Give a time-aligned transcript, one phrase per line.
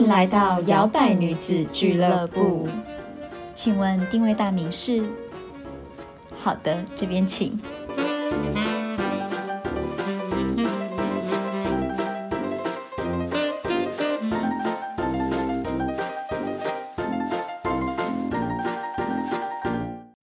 [0.00, 2.66] 迎来到摇摆女子俱乐部。
[3.54, 5.04] 请问定位大名是？
[6.38, 7.60] 好的，这边请。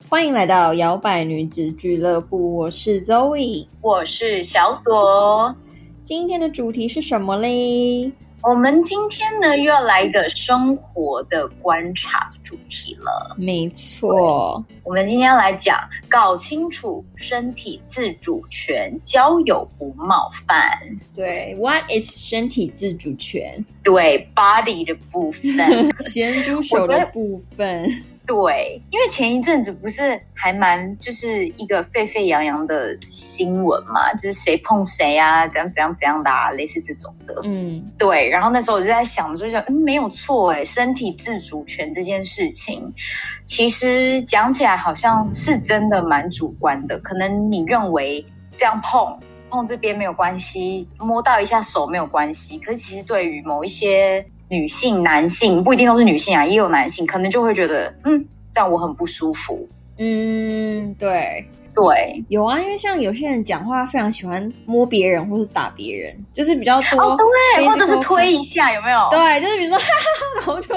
[0.10, 5.56] 欢迎来到摇摆女子俱乐部，我是 Zoe，我是小朵。
[6.04, 8.12] 今天的主题是什么嘞？
[8.44, 13.36] 我们今天呢又要来一个生活的观察的主题了。
[13.38, 20.80] 没错，我们今天来讲搞清楚身体自主权，交友不冒犯。
[21.16, 23.66] 对，What is 身体自主权？
[23.84, 27.90] 对，body 的部分， 咸猪手的部分。
[28.28, 37.42] 对，因为前一阵子不是还蛮就是一个沸沸扬扬的新闻嘛，就是谁碰谁啊，怎样怎样怎样的，啊，类似这种的。
[37.46, 38.30] 嗯，对。
[38.30, 42.92] 然后那时候我就在想，就想，嗯，没有错哎，身体自主权这件事情，
[43.46, 47.00] 其实讲起来好像是真的蛮主观的。
[47.00, 49.18] 可能你认为这样碰
[49.50, 54.26] 碰这边没有关系，摸到一下手没有关系，可是其实对于某一些。
[54.50, 59.68] 女性、男性不一定都是女性啊，也有男性，可能就会觉得，嗯，这样我很不舒服。
[59.98, 61.46] 嗯，对
[61.76, 67.02] 对，有啊，因为像有些人讲话非常喜欢摸别人或是打别人，就是比较多。
[67.02, 67.18] 哦，
[67.56, 69.08] 对，或者是推一下，有没有？
[69.12, 70.76] 对，就是比如说，哈 哈然后就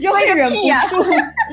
[0.00, 0.56] 就会忍不
[0.96, 1.10] 住。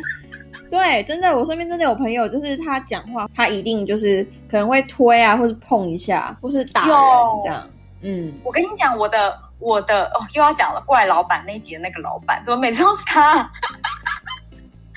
[0.69, 6.95] 对，真的，我身边真的有朋友，就是他讲话，他一定就是可能会推啊，或是碰一下，或是打人
[7.43, 7.67] 这样。
[8.01, 9.35] 嗯，我跟你讲，我的。
[9.59, 13.51] 我的哦，又要讲了怪老板那集的那个老板，怎么每次都是他？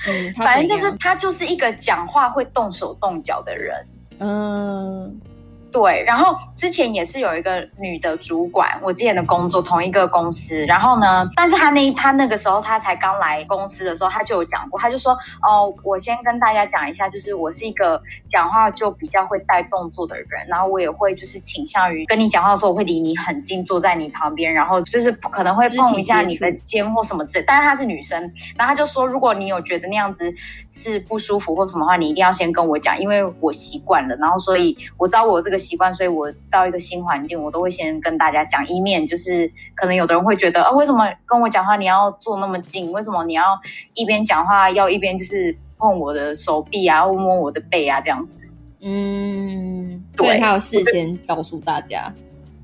[0.07, 3.87] 嗯， 反正就是他就是一个讲话会动手动脚的人，
[4.19, 5.21] 嗯。
[5.73, 28.21] 对，然后之前也是有一个女的主管，我之前的工作同一个公司，然后呢，但是她那她那个时候她才刚来公司的时候，她就有讲过，她就说哦，我先跟大家讲一下，就是我是一个讲话就比较会带动作的人，然后我也会就是倾向于跟你讲话的时候，我会离你很近，坐在你旁边，然后就是可能会碰一下你的肩或什么之，但是她是女生，
[28.55, 30.35] 然后她就说，如果你有觉得那样子
[30.71, 35.62] 是不舒服或什么话，你一定要先跟我讲，因为我习惯了，然后所以我知道我这个。
[35.63, 42.91] 习惯，所以我到一个新环境，我都会先跟大家讲，一面就是可能有的人会觉得啊，为什么跟我讲话你要坐那么近？
[42.91, 43.43] 为什么你要
[43.95, 48.39] 一边讲话要一边就是碰我的手臂啊，或摸我的背啊，这样子？
[48.81, 52.13] 嗯，对，他要事先告诉大家。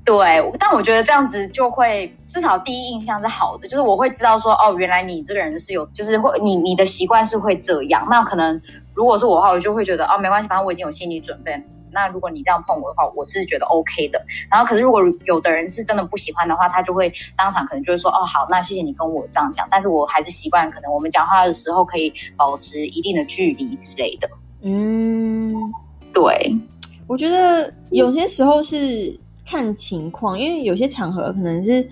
[0.02, 8.06] 对，但我觉得这样子就会至少第一印象是好的，就是我会知道说，哦，原来你这个人是有，就是会你你的习惯是会这样。
[8.10, 8.60] 那可能
[8.92, 11.62] 如果是我的话，我就会觉得哦，没关系，反正我已经有心理准备。
[11.92, 14.24] 那如果你这样碰我的话，我是觉得 OK 的。
[14.50, 24.28] 然后，可是如果有的人是真的不喜欢的话，他就会当场可能就会说：“哦，好，那谢谢你跟我这样讲。”但是我还是习惯，可能我们讲话的时候可以保持一定的距离之类的。
[24.62, 25.54] 嗯，
[26.12, 26.54] 对，
[27.06, 31.86] 我觉得有些时候是看情况，因为有些场合可能是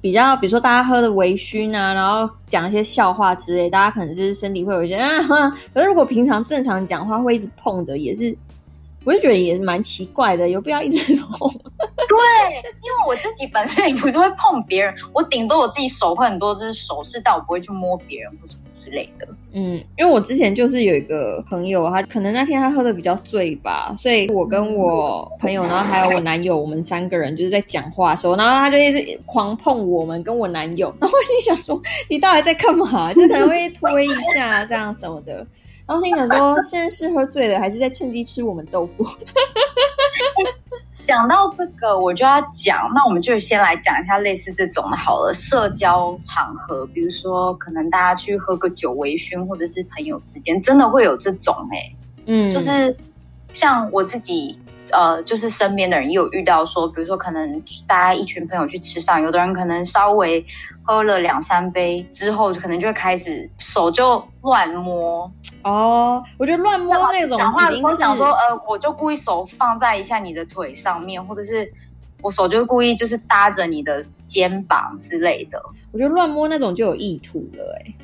[0.00, 5.50] 比较，比如说大家喝的微醺啊，然后讲一些笑话之类，大家可能就是身体会有一些啊。
[5.72, 8.36] 可是如果平常正常讲话会一直碰的，也是。
[9.04, 11.50] 我就觉得也蛮奇怪的，有必要一直碰？
[11.50, 19.26] 对，因为我自己本身也不是会碰别人，我顶多我自己手会很多就是手势，但我不会去摸别人或什么之类的。
[19.52, 33.12] 嗯，因为我之前就是有一个朋友，他可能那天他喝的比较醉吧，所以我跟我朋友，然后还有我男友，我们三个人就是在讲话的时候，然后他就一直狂碰我们跟我男友，然后我心想说，你到底在干嘛？
[33.14, 35.46] 就可能会推一下这样什么的。
[35.90, 39.04] 然后心想说， 现在是喝醉了，还是在趁机吃我们豆腐？
[41.04, 45.32] 讲到这个，我就要讲，那我们就先来讲一下类似这种的好了。
[45.34, 51.92] 社交场合，比如说可能大家去喝个酒微醺，或者是朋友之间，真的会有这种哎，
[52.26, 52.96] 嗯，就是
[53.52, 54.52] 像我自己，
[54.92, 60.44] 呃，就是身边的人也有遇到说，比如说可能大家一群朋友去吃饭，有的人可能稍微。
[60.82, 65.30] 喝了两三杯之后，就可能就会开始手就乱摸
[65.62, 66.24] 哦。
[66.36, 71.72] 我觉得乱摸那种，讲话我想说，呃，我就故意手放在一下你的腿上面，或者是
[72.22, 75.62] 我手就故意就是搭着你的肩膀之类的。
[75.92, 77.94] 我觉得乱摸那种就有意图了，哎。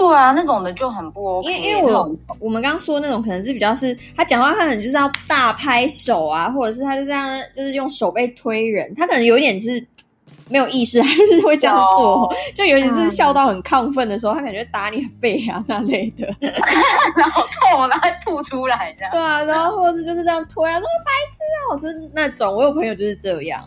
[0.00, 1.52] 对啊，那种的就很不 OK。
[1.52, 9.86] 因为因为我我们刚刚说那种可能是比较是他讲话，他可能就是要大拍手啊，或者是他就这样就是用手背推人，他可能有点是。
[10.52, 16.26] 没有意识还是会这样做，就尤其是笑到很亢奋的时候，他感觉打你的背啊那类的，
[17.16, 19.12] 然后痛，然后吐出这样。
[19.12, 21.38] 对啊，然后或者是就是这样推啊，那么白痴
[21.70, 22.52] 啊，就是那种。
[22.52, 23.62] 我有朋友就是这样，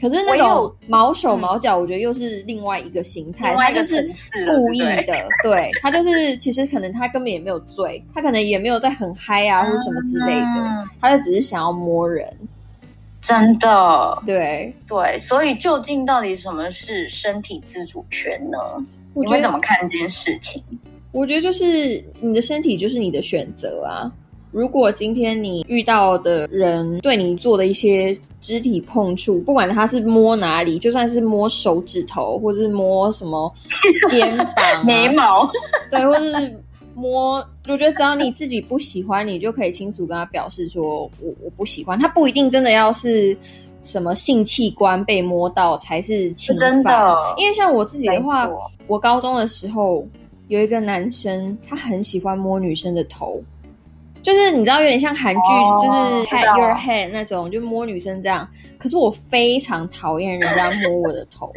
[0.00, 4.02] 可是那种毛手毛脚，我觉得又是另外一个形态，他就是
[4.46, 12.30] 故意的，对他就是其实可能他根本也没有醉，他可能也没有在很嗨啊或者什么之类的，他就只是想要摸人，
[13.20, 18.58] 真的，对对，所以究竟到底什么是身体自主权呢？
[19.14, 20.62] 你会怎么看这件事情？
[21.12, 24.12] 我觉得就是你的身体就是你的选择啊。
[24.52, 33.52] 如果今天你遇到的人对你做的一些肢体碰触，不管他是摸哪里，就算是摸手指头，或者是摸什么
[34.08, 34.54] 肩膀、
[34.86, 35.46] 眉毛，
[35.90, 36.56] 对，或者是
[36.94, 41.98] 摸，我觉得只要你自己不喜欢，你就可以清楚跟他表示说，我我不喜欢。
[41.98, 43.36] 他不一定真的要是
[43.82, 47.04] 什么性器官被摸到才是侵犯，
[47.36, 48.48] 因为像我自己的话，
[48.86, 50.06] 我高中的时候
[50.48, 53.38] 有一个男生，他很喜欢摸女生的头。
[54.26, 55.40] 就是你知道，有点像韩剧，
[55.80, 58.48] 就是 pat your head 那种，就摸女生这样。
[58.76, 61.52] 可是我非常讨厌人家摸我的头。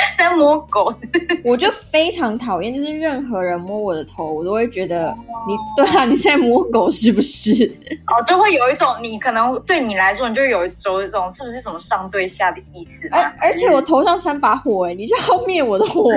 [0.18, 0.92] 在摸狗，
[1.44, 5.16] 我就非常讨厌，就是任何人摸我的头，我都会觉得
[5.46, 7.52] 你对啊，你在摸狗是不是？
[8.06, 13.08] 哦，就会有一种你可能对你来说，你就有一种一种是不是什么上对下的意思？
[13.12, 16.10] 而而且我头上三把火，哎，你就要灭我的火，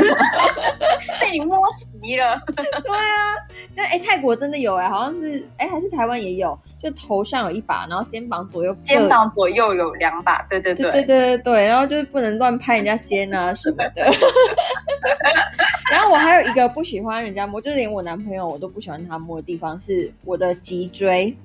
[1.22, 2.40] 被你摸熄了。
[2.56, 2.66] 对
[2.96, 3.36] 啊，
[3.76, 6.58] 但哎，泰国真的有哎，好像是哎，还是台湾也有。
[6.82, 13.92] 就头上有一把，然后肩膀左右肩膀左右有两把，对对对对对对然后就是不能乱拍人家肩啊什么的。
[15.92, 21.36] 然后我还有一个不喜欢人家摸，就是连我男朋友我都不喜欢他摸的地方是我的脊椎，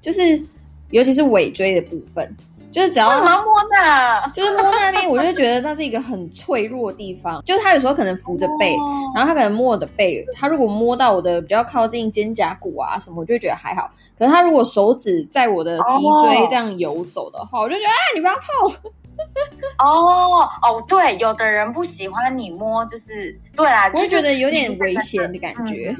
[0.00, 0.42] 就是
[0.90, 2.36] 尤其是尾椎的部分。
[2.72, 7.42] 就是只要摸那，就是摸那边，我就觉得那是一个很脆弱的地方。
[7.44, 8.76] 就是他有时候可能扶着背，
[9.12, 13.90] 然后他可能摸我的背，他如果摸到我的比较靠近肩胛骨啊什么，我就觉得还好。
[14.16, 15.84] 可是他如果手指在我的脊
[16.22, 18.92] 椎这样游走的话，我就觉得啊，你不要碰。
[19.78, 25.94] 哦哦，对，有的人不喜欢你摸，就是对啊，就觉得有点危险的感觉。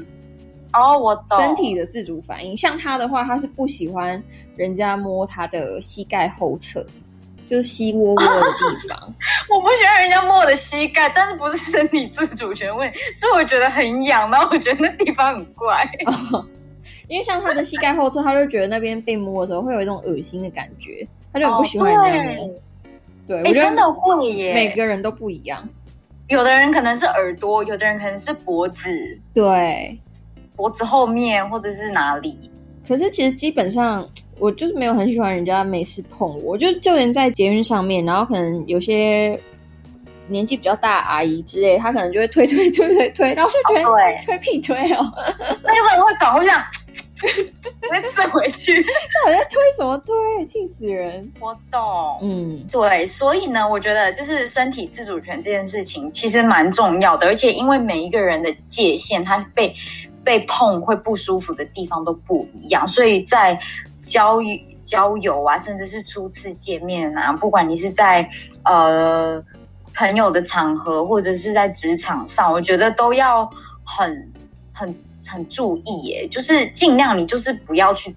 [0.73, 2.55] 哦，我懂身体的自主反应。
[2.57, 4.21] 像他的话，他是不喜欢
[4.55, 6.85] 人家摸他的膝盖后侧，
[7.45, 9.13] 就是膝窝窝的地方。
[9.49, 15.83] 我不喜欢人家摸我的膝盖，但是不是身体自主权问题，是我觉得很痒，然后我觉得那地方很怪。
[17.09, 22.49] 因为像他的膝盖后侧，他就觉得那边被摸的时候会有一种恶心的感觉，他就很不喜欢人家摸。
[23.27, 25.67] 对，我觉得真的会耶，每个人都不一样。
[26.27, 29.19] 有的人可能是耳朵，有的人可能是脖子。
[29.33, 29.99] 对。
[30.55, 32.51] 脖子后面或者是哪里？
[32.87, 34.07] 可是其实基本上，
[34.37, 36.57] 我就是没有很喜欢人家没事碰我。
[36.57, 39.39] 就就连在捷运上面，然后可能有些
[40.27, 45.11] 年纪比较大阿姨之类，她可能就会推推推推推，然后就觉得推屁推哦，
[45.63, 46.49] 那有可能会转过去，
[47.91, 50.45] 再再回去， 到底在推什么推？
[50.45, 51.31] 气死人！
[51.39, 59.73] 我懂，嗯，对，所以呢，我觉得就是身体自主权这件事情其实蛮重要的，而且因为每一个人的界限，他被。
[60.23, 63.59] 被碰会不舒服的地方都不一样，所以在
[64.05, 64.37] 交
[64.85, 68.29] 交友啊，甚至是初次见面啊，不管你是在
[68.63, 69.43] 呃
[69.95, 73.49] 朋友的场合，或者是在职场上，我觉得都要
[73.83, 74.31] 很
[74.71, 74.93] 很
[75.27, 78.15] 很注意耶，就是尽量你就是不要去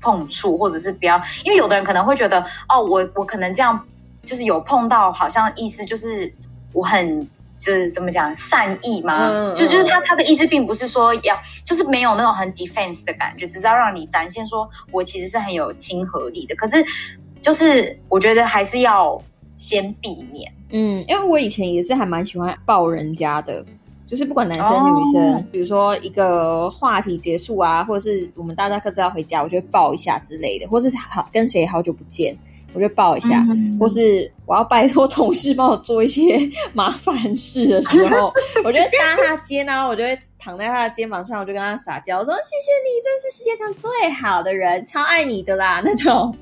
[0.00, 3.86] 碰触，或者是不要，因为有的人可能会觉得哦，我我可能这样
[4.24, 6.32] 就是有碰到，好像意思就是
[6.72, 7.28] 我很。
[7.56, 9.30] 就是怎么讲善意吗？
[9.54, 16.56] 就就是他他的意思并不是说要，就是没有那种很 defense 的感觉，只是要让你展现说我其实是很有亲和力的。
[16.56, 16.84] 可是
[17.40, 19.22] 就是我觉得还是要
[19.56, 20.52] 先避免。
[20.70, 23.64] 嗯，因为我以前也是还蛮喜欢抱人家的，
[24.06, 32.36] 就是不管男生女生，比如说一个话题结束啊，或者是我们大家各自要回家，我就会抱一下之类的，或是好跟谁好久不见。
[32.76, 33.40] 我就抱一下，
[33.78, 36.36] 或是我要拜托同事帮我做一些
[36.72, 38.32] 麻烦事的时候，
[38.66, 46.36] 我就搭他肩啊，我就会躺在他的肩膀上，我就跟他撒娇，我说：“谢谢你，真是世界上最好的人，超爱你的啦。”那种。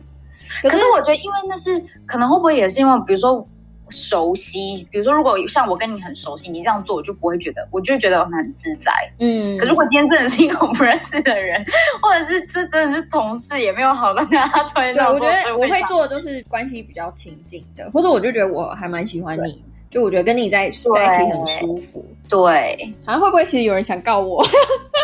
[0.62, 3.46] 可是我觉得，因为那是可能会不会也是因为，比如说。
[3.92, 8.90] 熟悉，比如说，如果像我跟你很熟悉，你这样做我就不会觉得，我就觉得很自在。
[9.18, 11.64] 嗯，可如果今天真的是一个我不认识的人，
[12.02, 14.92] 或者是这真的是同事，也没有好跟大家推。
[14.94, 22.04] 对，我觉得我会做的都是关系比较亲近的，或者我就觉得我还蛮喜欢你，就我觉得跟你在在一起很舒服。
[22.28, 24.42] 对，好像会不会其实有人想告我？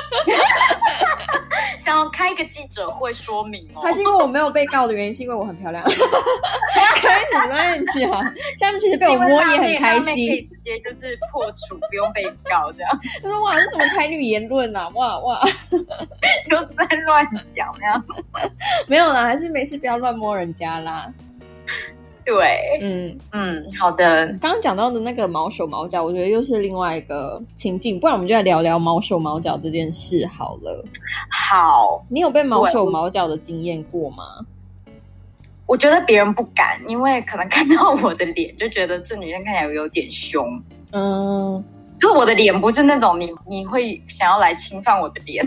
[1.79, 5.83] 想要开一个记者会说明哦，还是因为我没有被告的原因，是因为我很漂亮。
[7.01, 8.11] 开始乱讲，
[8.59, 12.91] 下面其实被我摸也很开心，可以直接就是破除，不用被告这样。
[13.23, 14.89] 他说：“哇，这什么开绿言论啊？
[14.95, 15.41] 哇哇，
[16.51, 18.05] 又在乱讲那样。
[18.89, 21.13] 没有啦，还是没事，不要乱摸人家啦。
[22.29, 24.27] 对，嗯嗯，好的。
[24.39, 27.99] 刚刚讲到的那个毛手毛脚，我觉得又是另外一个情境。
[27.99, 30.85] 不然我们就来聊聊毛手毛脚这件事好了。
[31.31, 34.25] 好，你有被毛手毛脚的经验过吗？
[35.65, 40.63] 我觉得别人不敢，因为可能看到我的脸就觉得这女生看起来有点凶。
[40.93, 41.65] 嗯，
[41.99, 45.43] 就我的脸不是那种你你会想要来侵犯我的脸。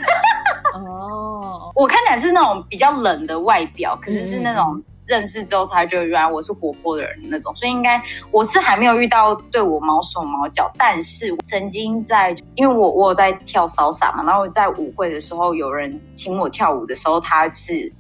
[0.74, 4.82] 哦， 我看起来是那种比较冷的外表，可是是那种
[5.12, 8.02] 认识之后才觉得原来我是活泼的人那种，所以应该
[8.32, 10.72] 我是还没有遇到对我毛手毛脚。
[10.78, 17.92] 但是曾经在，因为我我有在跳骚洒嘛，然后在舞会的时候有人请我跳舞的时候，他是。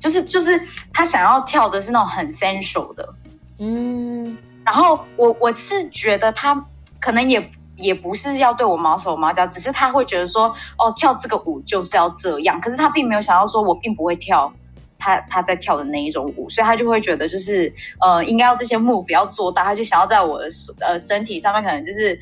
[0.00, 0.60] 就是就是
[0.92, 3.14] 他想要跳的是那种很 sensual 的，
[3.58, 6.66] 嗯，然后我我是觉得他
[7.00, 14.52] 可能也也不是要对我毛手毛脚，只是他会觉得说，哦，跳这个舞就是要这样，可是他并没有想到说我并不会跳
[15.04, 17.70] 他他在跳的那一种舞，所以他就会觉得就是
[18.00, 20.48] 呃，应该要这些 move 要做到，他就想要在我的
[20.80, 22.18] 呃身体上面可能就是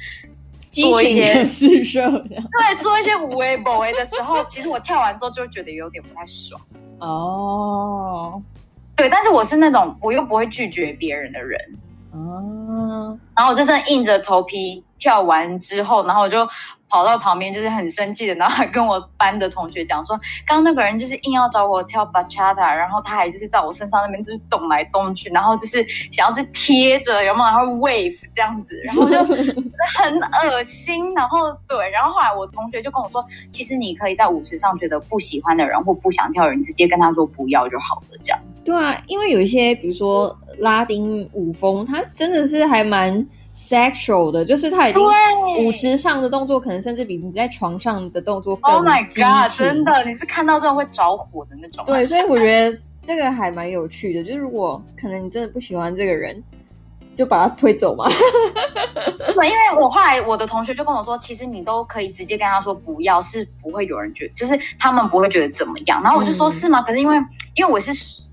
[0.73, 6.61] 做一些试射，对，做一些无为不为的时候，其实我跳完之后就觉得有点不太爽。
[6.99, 8.43] 哦，
[8.97, 11.61] 对，但是我是那种我又不会拒绝别人的人，
[12.13, 16.49] 哦，然后我就真的硬着头皮跳完之后，然后我就。
[16.93, 20.15] 跑到旁边就是很生气的，然后还跟我班的同学讲说，
[20.47, 27.45] 刚刚那个人就是硬要找我跳 bachata，然后他还就是在我身上那边就是动来动去，然后就是想要去贴着，有没有？
[27.47, 31.15] 然后 wave 这样子，然后就 很恶心。
[31.15, 38.39] 然后对，然后后来我同学就跟我说，其实你可以在舞池上觉得不喜欢的人或不想跳的人，直接跟他说不要就好了，这样。
[38.65, 43.27] 对啊，因为有一些比如说拉丁舞风，它真的是还蛮。
[43.55, 45.03] sexual 的，就是他已经
[45.63, 49.55] 舞池上的动作，可能甚至比你在床上的动作更 Oh my god！
[49.55, 51.85] 真的，你是看到这种会着火的那种。
[51.85, 54.25] 对，所以我觉得这个还蛮有趣的。
[54.25, 56.43] 就是如果可能你真的不喜欢这个人，
[57.15, 58.09] 就把他推走嘛。
[59.35, 66.03] 对，因为我后来我的同学就跟我说，其实你都可以直接跟他说不要，是不会有人觉得，就是他们不会觉得怎么样。
[66.03, 66.81] 然后我就说是吗？
[66.81, 67.19] 可是因为
[67.55, 67.93] 因为我是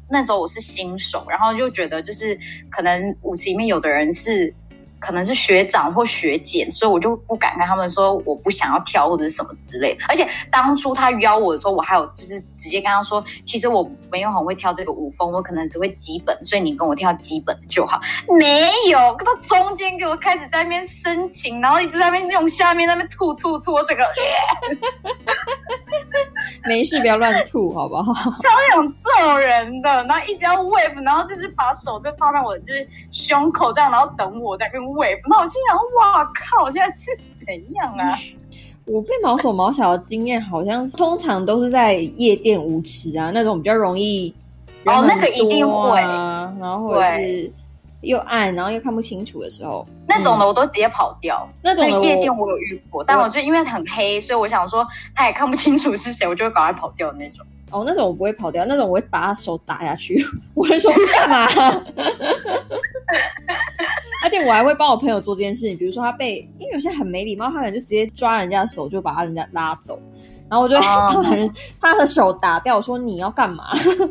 [0.10, 2.40] 那时候我是新手，然后就觉得就是
[2.70, 4.54] 可能舞池里面有的人是。
[5.00, 9.98] 可能是学长或学姐，所以我就不敢跟他们说我不想要跳或者是什么之类。
[10.10, 18.02] 而且当初他邀我的时候，我还有就是直接跟他说，其实我没有很会跳这个舞风，我可能只会基本，所以你跟我跳基本就好。
[18.38, 24.06] 没有，到中间给我开始在那边深情，然后一直在那边用下面那边吐吐吐，这个
[26.68, 28.14] 没事，不要乱吐，好不好？
[28.14, 34.89] 超想揍人的，然后一直要 wave，然后就是把手就放在我的就是胸口这样，然后等我在边。
[35.28, 36.70] 那我心想，哇靠！
[36.70, 37.12] 现在是
[37.46, 38.06] 怎样啊？
[38.86, 44.34] 我被毛手毛脚的经验，好像是通常都是在夜店舞池啊，那种比较容易
[44.86, 47.52] 哦，那个一定会啊，然后或者是
[48.02, 51.48] 又暗，然后又看不清楚的时候，那种的我都直接跑掉。
[51.62, 57.46] 那种夜店我有遇过，但我就因为很黑，所以我想说他也看不清楚是谁，我就会赶快跑掉那种。
[57.72, 60.26] 哦，那种我不会跑掉，那种我会把他手打下去。
[60.56, 61.46] 我会说干嘛？
[64.22, 70.00] 而且我还会帮我朋友做这件事情，比如说他被，因为有些很没礼貌，他可能就直接抓人家的手，就把他人家拉走，
[70.50, 71.50] 然后我就把人
[71.80, 73.64] 他的手打掉，我说你要干嘛？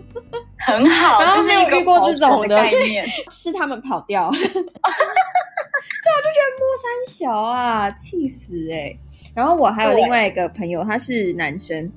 [0.67, 8.95] 很好，就是遇过这种的概念， 是他们跑掉， 对，我就觉得摸三小啊，气死哎！
[9.35, 11.91] 然后我还有另外一个朋友，他是男生，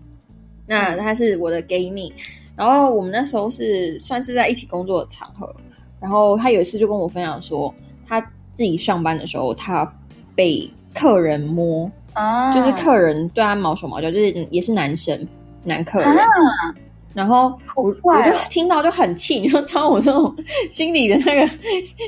[0.67, 2.13] 那他是我的 gay 蜜，
[2.55, 5.53] 然后我们那时候是算是在一起工作的场合，
[5.99, 7.73] 然后他有一次就跟我分享说。
[8.11, 8.19] 他
[8.51, 9.89] 自己上班的时候，他
[10.35, 12.51] 被客人摸，啊。
[12.51, 15.25] 就是客人对他毛手毛脚，就是也是男生
[15.63, 16.13] 男客人，
[17.13, 20.35] 然后我我就听到就很气，你说超我这种
[20.69, 21.49] 心里的那个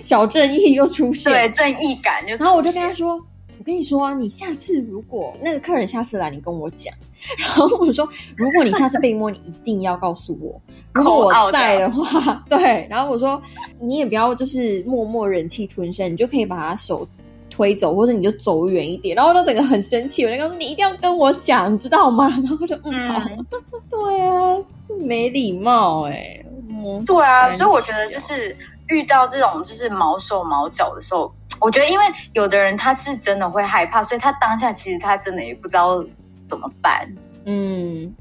[0.04, 3.18] 小正义又出现，对正义感就，然后我就跟他说。
[3.64, 6.94] 我跟你说啊，你下次如果那个客人下次来，你跟我讲。
[7.38, 8.06] 然后我说，
[8.36, 10.62] 如果你下次被摸，你一定要告诉我。
[10.92, 12.86] 如果我在的话，对。
[12.90, 13.42] 然后我说，
[13.80, 17.08] 你也不要就是默默忍气吞声，你就可以把他手
[17.50, 19.16] 推走，或者你就走远一点。
[19.16, 22.28] 然后他整个很生气，我就说你一定要跟我讲，你知道吗？
[22.44, 23.22] 然后就嗯好。
[23.90, 24.58] 对啊，
[25.00, 26.38] 没礼貌哎。
[26.68, 28.54] 嗯对啊，所以我觉得就是
[28.90, 31.34] 遇到这种就是毛手毛脚的时候。
[31.64, 36.04] 我觉得，因为有的人他是真的会害怕，所以他当下其实他真的也不知道
[36.46, 37.10] 怎么办。
[37.46, 38.14] 嗯，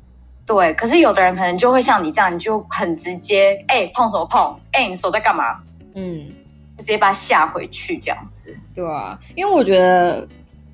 [0.46, 0.72] 对。
[0.74, 4.60] 可是有的人可能就会像你这样，你就很直接，哎，碰什么碰？
[4.72, 5.60] 哎，你手在干嘛？
[5.94, 6.28] 嗯，
[6.76, 8.56] 就直接把他吓回去这样子。
[8.74, 10.26] 对啊，因为我觉得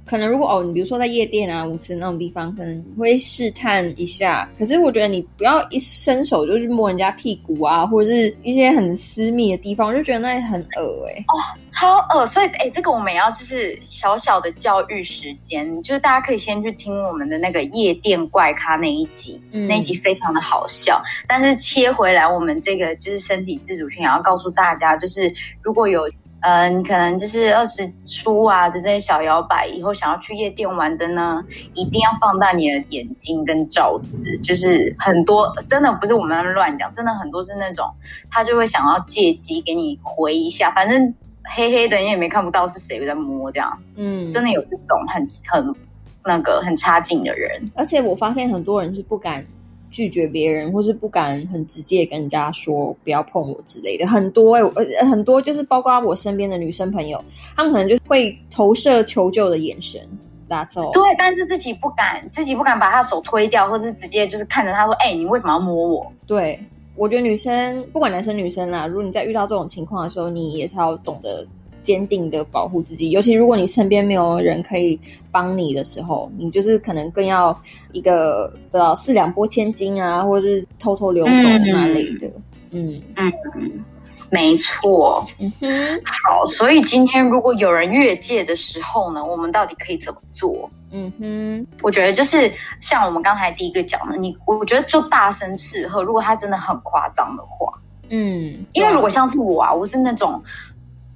[0.09, 4.49] 可能如果哦，你比如说在夜店啊、舞池那种地方，可能会试探一下。
[4.59, 11.25] 可是我觉得你不要一伸手就去摸人家屁股啊，或者是一些很私密的地方，我就觉得那很恶哎。
[11.29, 11.37] 哦，
[11.71, 12.27] 超恶！
[12.27, 21.03] 所以哎，这个我们也要就是小小的教育时间，就是大家可以先去听我们的那个夜店怪咖那一集，那一集非常的好笑。
[21.27, 25.31] 但是切回来，我们这个就是身体自主权，也要告诉大家，就是
[25.63, 26.09] 如果有。
[26.41, 31.43] 呃，你可能就是二十出啊的这些小摇摆，以后想要去夜店玩的呢，
[31.75, 37.91] 一定要放大你的眼睛跟罩子，就是很多真的不是我们乱讲，真的很多是那种
[38.31, 45.75] 他就会想要借机给你回一下，反正黑黑的你也没看不到是谁在摸这样，嗯，真的有这种很很
[46.25, 49.45] 那个很差劲的人，而且我发现很多人是不敢。
[49.91, 57.23] 拒绝别人，或是不敢很直接跟人家说不要碰我之类的，很多哎，呃，很多就是包括我身边的女生朋友，
[57.57, 60.01] 她们可能就会投射求救的眼神，
[60.49, 60.91] 打走。
[60.93, 66.59] 对，但是自己不敢，自己不敢把她手推掉，或是直接就是看着她说：“哎，你为什么要摸我？”对，
[66.95, 71.47] 我觉得女生不管男生女生啦，如果你在遇到这种情况的时候，你也是要懂得。
[71.89, 77.59] 坚定的保护自己，尤其如果你身边没有人可以帮你的时候，你就是可能更要
[77.93, 81.33] 一个不知道四两拨千斤啊，或者是偷偷溜走
[81.73, 82.31] 那类的。
[82.73, 83.33] 嗯嗯，
[84.31, 85.25] 没错。
[85.41, 90.69] 嗯哼，好，所以今天如果有人越界的时候呢，我们到底可以怎么做？
[90.91, 92.53] 嗯哼，我觉得就是
[92.83, 97.73] 像我们刚才第一个讲的，你我觉得就大声斥喝，如果他真的很夸张的话，
[98.11, 100.43] 嗯，因为如果像是我啊，我是那种。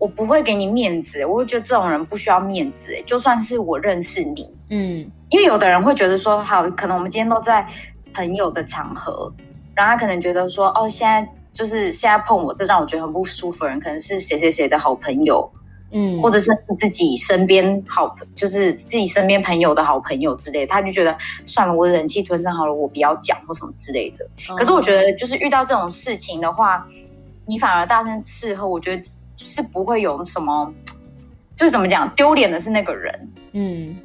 [0.02, 2.92] 我不会给你面子，我会觉得这种人不需要面子。
[3.06, 7.64] 就算是我认识你，嗯，因为有的人会觉得说，好，可能我们今天都在
[8.12, 9.32] 朋友的场合，
[9.76, 13.64] 然后他可能觉得说，哦，现在就是现在碰我，这让我觉得很不舒服。
[13.64, 15.48] 人可能是谁谁谁的好朋友，
[15.92, 24.28] 嗯，或者是自己身边好，就是自己身边朋友的好朋友之类，他就觉得算了，我忍气吞声好了，我不要讲或什么之类的。
[24.56, 26.88] 可是我觉得，就是遇到这种事情的话，
[27.46, 29.02] 你反而大声斥喝，我觉得。
[29.44, 30.72] 是不会有什么，
[31.56, 33.96] 就是怎么讲，丢脸的是那个人，嗯，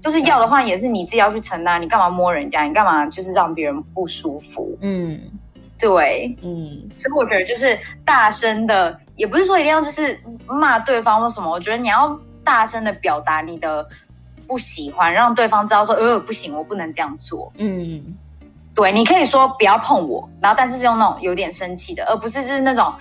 [0.00, 5.20] 就是要的话也是你自己要去承担，你干嘛摸人家，你干嘛就是让别人不舒服，嗯，
[5.78, 13.88] 对，嗯，所以我觉得就是大声的，也不是说一定要就是骂对方或什么，我觉得你要大声的表达你的
[14.46, 18.16] 不喜欢，让对方知道说，呃，不行，我不能这样做，嗯，
[18.74, 22.94] 对，你可以说不要碰我，然后但是是用那种有点生气的，而不是就是那种。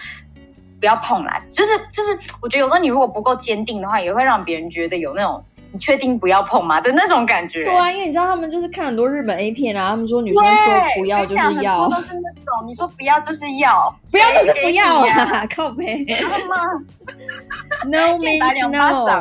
[0.83, 5.41] 不要碰啦，就是就是，我觉得有时候你如果不够坚定的话，也会让别人觉得有那种
[5.71, 7.63] 你确定不要碰吗的那种感觉。
[7.63, 16.05] 对啊，因为你知道他们就是看很多日本 A 片啊，他们说女生说不要就是要，都是那种你说不要就是要，不要就是不要啊， 靠背。
[17.87, 19.15] No means no。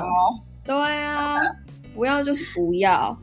[0.67, 1.39] 对啊，
[1.95, 3.17] 不要就是不要。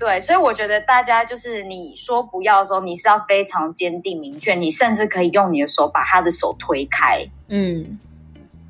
[0.00, 7.28] 对，所以我觉得大家就是你说不要的时候，你是要非常坚定明确，你甚至可以用你的手把他的手推开。
[7.48, 7.98] 嗯，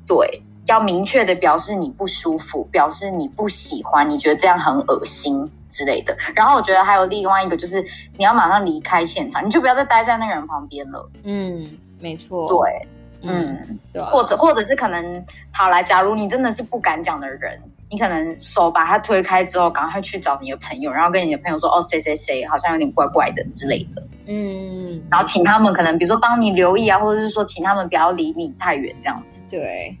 [0.05, 6.17] 对，要明确的表示你不舒服，表示你不喜欢，你觉得这样很恶心之类的。
[6.35, 7.81] 然后我觉得还有另外一个就是，
[8.17, 11.09] 你要马上离开现场，你就不要再待在那个人旁边了。
[11.23, 12.49] 嗯，没错。
[12.49, 12.87] 对，
[13.21, 14.03] 嗯，对。
[14.03, 17.57] 或者或者是可能，好来，假如你真的是不敢讲的人。
[17.91, 29.41] 你可能手把他推开之后，赶快去找你的朋友，然后跟你的朋友说：“哦，谁谁谁好像有点怪怪的之类的。”嗯，然后请他们可能比如说帮你留意啊，或者是说请他们不要离你太远这样子。
[29.49, 29.93] 对，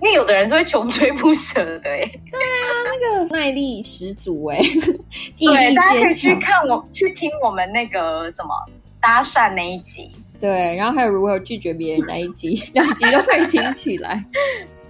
[0.00, 1.78] 因为有的人是会穷追不舍的。
[1.80, 2.38] 对啊，
[2.88, 4.58] 那个耐力十足哎。
[5.38, 8.54] 对，大家可以去看我去听我们那个什么
[9.02, 10.10] 搭讪那一集。
[10.40, 14.24] 对，然后还有如何拒绝别人那一集，两集都可以听起来。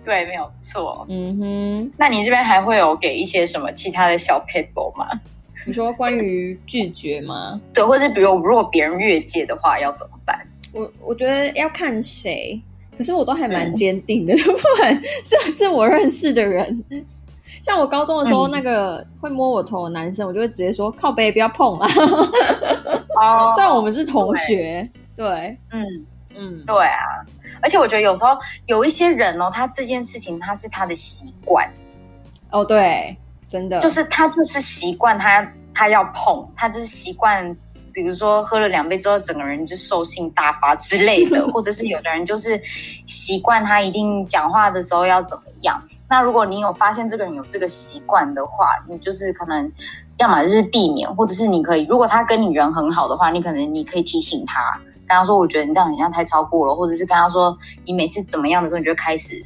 [0.05, 1.07] 对，没有错。
[1.09, 5.09] 嗯哼，那你这边还会有给一些什么其他的小 paper 吗？
[5.67, 7.61] 你说关于拒绝吗？
[7.73, 10.39] 对，或者比如如果别人越界的话要怎么办？
[10.73, 12.61] 我我觉得要看谁，
[12.99, 16.85] 可是我都还蛮坚定的， 不管是不是我认识的人。
[17.63, 21.89] 像我高中的时候，那个会摸我头的男生，我就会直接说靠背不要碰啊。
[23.23, 24.87] 哦， 虽然我们是同学，
[25.17, 25.83] 对，嗯
[26.35, 27.25] 嗯，对啊。
[27.65, 31.67] 而且我觉得有时候有一些人哦，他这件事情他是他的习惯，
[32.51, 33.17] 哦，对，
[33.49, 37.57] 真的，就是他就是习惯他他要碰，他就是习惯，
[37.95, 42.61] 比如说喝了两杯之后，整个人就兽性大发之类的， 或者是有的人就是
[43.07, 45.83] 习惯他一定讲话的时候要怎么样。
[46.07, 49.73] 那如果你有发现这个人有这个习惯的话，你就是可能
[50.19, 54.79] 要么就是避免，或者是你可以，如果他跟你人很好的话，你可能你可以提醒他。
[55.07, 59.45] 跟他说，我觉得你这样很像太超过了，或者是跟他说，你每次怎么样的时候，你就开始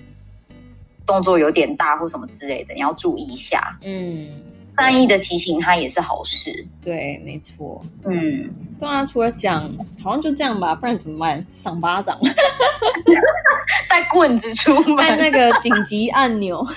[1.07, 3.79] 动作有点大或什么之类的，你要注意一下。
[3.83, 4.43] 嗯，
[4.73, 6.67] 善意的提醒他也是好事。
[6.85, 7.81] 对，没错。
[8.05, 9.63] 嗯，对啊，除了讲，
[10.03, 11.45] 好像就这样吧，不然怎么办？
[11.49, 12.19] 赏巴掌，
[13.89, 16.65] 带棍子出门，按那个紧急按钮。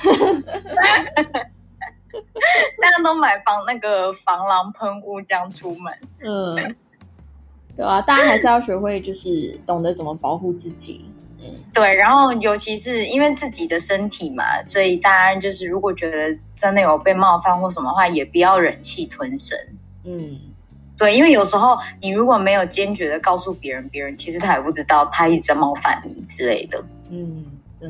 [2.81, 5.93] 大家都买防那个防狼喷雾这样出门。
[6.19, 6.75] 嗯，
[7.75, 11.05] 对啊，大家还是要学会，就是懂得怎么保护自己。
[11.43, 19.57] 嗯对，然后尤其是因为自己的身体嘛，所以大家就是如果觉得真的有被冒犯或什么话，也不要忍气吞声。
[20.03, 20.37] 嗯，
[20.97, 26.83] 对，因为有时候你如果没有坚决的告诉别人，别人其实他也不知道他一直在冒犯你之类的。
[27.09, 27.43] 嗯，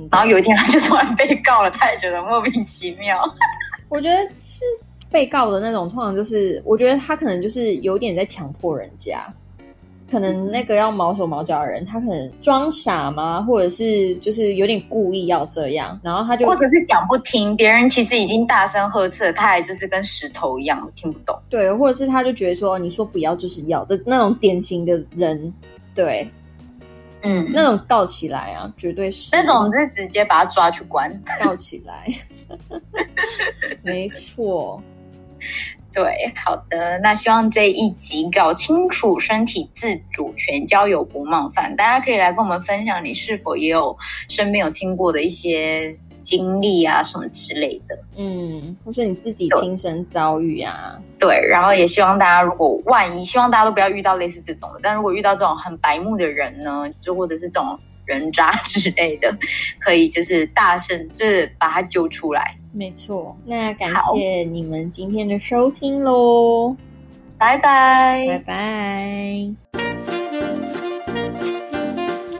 [0.09, 3.17] 然后有一天他就突然被告了，他也觉得莫名其妙。
[3.89, 4.63] 我觉得是
[5.09, 9.21] 被告的那种，通常就是我觉得他可能就是有点在强迫人家。
[10.11, 13.41] 可能那个要毛手毛脚的人，他可能装傻吗？
[13.43, 21.39] 或者是就是有点故意要这样，然后他就或者是讲不听，别人其实已经大声呵斥，他还就是跟石头一样听不懂。
[21.49, 25.53] 对，或者是他就觉得说你说不要就是要的那种典型的人，
[25.95, 26.29] 对，
[27.21, 31.09] 嗯，那种告起来啊，绝对是那种是直接把他抓去关，
[31.41, 32.13] 告起来，
[33.81, 34.81] 没错。
[35.93, 41.75] 对，好的，那希望这一集搞清楚身体自主权，交友不冒犯。
[41.75, 43.97] 大家可以来跟我们分享，你是否也有
[44.29, 50.97] 身边有听过的一些经历啊，什么之类的，嗯，或是你自己亲身遭遇啊。
[51.19, 54.79] 对，然后也希望大家，如果万一，希望大家都不要遇到类似这种的。
[54.81, 59.37] 但如果遇到这种很白目的人呢，就或者是这种人渣之类的，
[59.79, 62.55] 可以就是大声，就是把他揪出来。
[62.73, 66.75] 没错，那感谢你们今天的收听喽，
[67.37, 69.55] 拜拜，拜拜。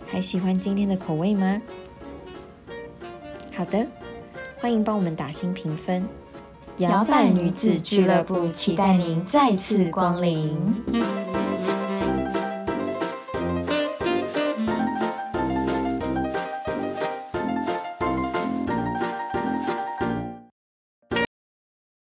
[0.08, 1.62] 还喜欢今天的口味吗？
[3.52, 3.86] 好的，
[4.60, 6.08] 欢迎帮我们打新评分。
[6.78, 10.58] 摇摆女子俱乐部期待您再次光临。